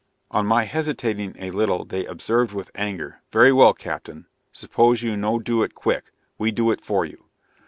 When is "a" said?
1.37-1.51